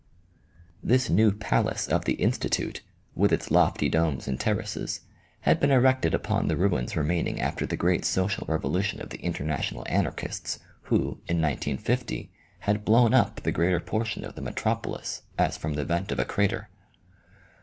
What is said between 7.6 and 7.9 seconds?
the